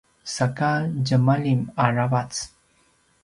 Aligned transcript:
saka 0.35 0.71
djemalim 1.05 1.61
aravac 1.85 2.31